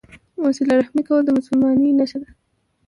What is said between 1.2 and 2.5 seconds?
د مسلمانۍ نښه ده.